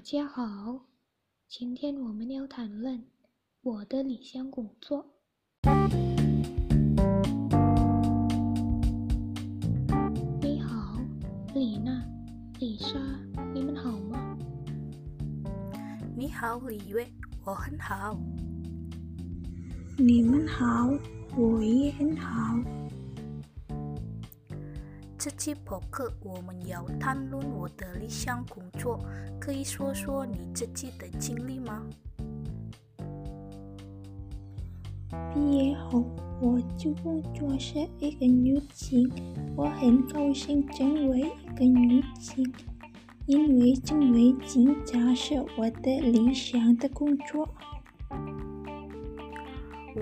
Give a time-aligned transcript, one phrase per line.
[0.00, 0.86] 家好，
[1.46, 3.04] 今天我们要谈论
[3.60, 5.04] 我的理想工作。
[10.40, 10.96] 你好，
[11.54, 12.02] 李娜、
[12.58, 12.98] 李莎，
[13.52, 14.38] 你们好吗？
[16.16, 17.06] 你好，李月，
[17.44, 18.18] 我很好。
[19.98, 20.88] 你们好，
[21.36, 22.56] 我也很好。
[25.22, 28.98] 这期播客我们要谈论我的理想工作，
[29.38, 31.84] 可以说说你自己的经历吗？
[35.34, 36.06] 毕业后，
[36.40, 39.12] 我就工作是一个女警，
[39.54, 42.50] 我很高兴成为一个女警，
[43.26, 47.46] 因为成为警察是我的理想的工作。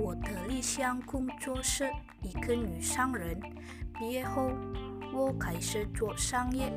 [0.00, 1.90] 我的理想工作是
[2.22, 3.40] 一个女商人，
[3.98, 4.52] 毕业后。
[5.18, 6.72] 我开始做商业，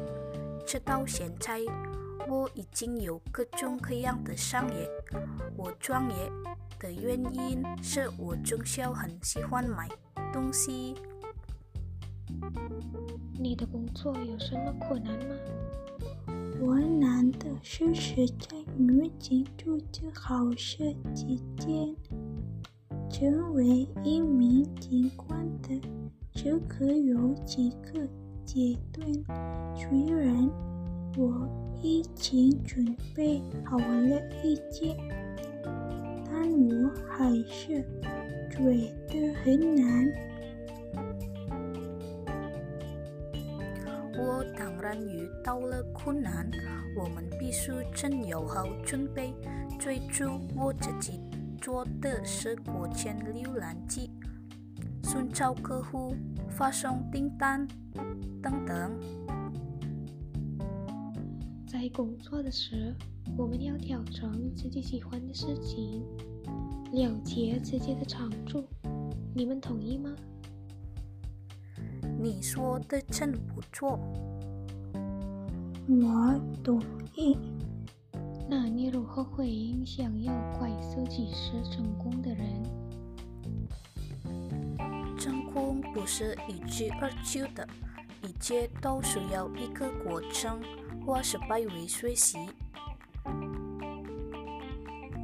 [0.65, 1.59] 直到现在，
[2.27, 4.89] 我已经有各种各样的商业。
[5.55, 6.15] 我创业
[6.79, 9.87] 的原因是我从小很喜欢买
[10.33, 10.95] 东西。
[13.37, 15.35] 你的工作有什么困难吗？
[16.59, 21.95] 我难的是实在女警组织好设计间，
[23.07, 25.79] 成为一名警官的
[26.33, 28.07] 这可有几个。
[28.45, 29.07] 阶段，
[29.75, 30.49] 虽然
[31.17, 31.47] 我
[31.81, 34.95] 已经准备好了一切，
[36.25, 37.83] 但我还是
[38.49, 38.59] 觉
[39.07, 40.07] 得很难。
[44.13, 46.49] 我当然遇到了困难，
[46.97, 49.33] 我们必须真有好准备。
[49.79, 50.25] 最初
[50.55, 51.19] 我自己
[51.59, 54.11] 做的是国前浏览器，
[55.03, 56.15] 寻找客户。
[56.51, 57.67] 发送订单
[58.41, 58.99] 等等。
[61.65, 62.93] 在工作的时
[63.37, 66.03] 候，我们要挑成自己喜欢的事情，
[66.91, 68.63] 了解自己的长处。
[69.33, 70.13] 你们同意吗？
[72.19, 73.97] 你说的真不错。
[75.87, 76.79] 我同
[77.15, 77.37] 意。
[78.47, 82.45] 那你如何回应想要快速及时成功的人？
[85.93, 87.67] 不是一蹴而就的，
[88.23, 90.59] 一切都需要一个过程，
[91.05, 92.37] 或是败为学习。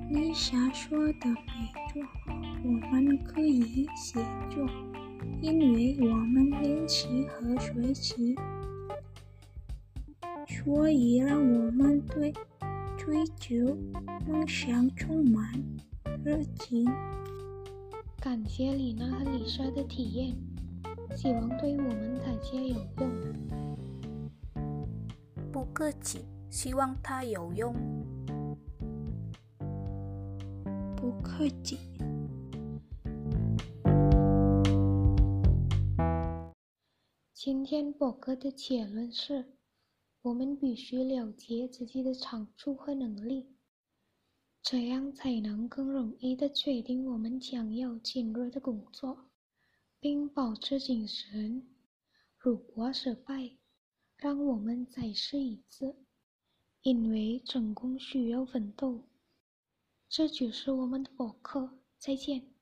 [0.10, 2.02] 你想说的没错，
[2.64, 4.20] 我们可以协
[4.50, 4.68] 作，
[5.42, 8.36] 因为我们练习和学习，
[10.48, 12.32] 所以让我们对
[12.98, 13.78] 追求
[14.28, 15.52] 梦想充满
[16.24, 16.86] 热情。
[18.30, 20.36] 感谢李娜和李莎的体验。
[21.16, 23.10] 希望对我们大家有用。
[25.50, 27.74] 不客气，希望它有用。
[30.98, 31.78] 不客气。
[37.34, 39.54] 今天博客的结论是：
[40.22, 43.48] 我们必须了解自己的长处和能力，
[44.70, 49.30] 这样才能更容易的确定我们将要进入的工作。
[49.98, 51.66] 并保持精神。
[52.38, 53.56] 如果失败，
[54.18, 55.96] 让我们再试一次，
[56.82, 59.08] 因为成功需要奋斗。
[60.10, 62.57] 这就是我们的博客，再见。